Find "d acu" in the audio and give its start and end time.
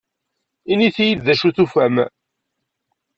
1.25-1.49